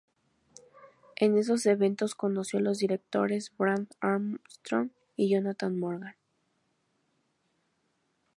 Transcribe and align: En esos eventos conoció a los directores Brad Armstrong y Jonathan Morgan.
En 1.17 1.37
esos 1.37 1.67
eventos 1.67 2.15
conoció 2.15 2.57
a 2.57 2.63
los 2.63 2.79
directores 2.79 3.53
Brad 3.55 3.83
Armstrong 3.99 4.89
y 5.15 5.29
Jonathan 5.29 5.77
Morgan. 5.79 6.15